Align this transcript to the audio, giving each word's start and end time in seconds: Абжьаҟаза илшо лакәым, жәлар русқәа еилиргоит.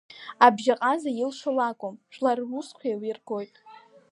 Абжьаҟаза 0.45 1.11
илшо 1.21 1.49
лакәым, 1.57 1.95
жәлар 2.13 2.39
русқәа 2.49 2.85
еилиргоит. 2.87 3.55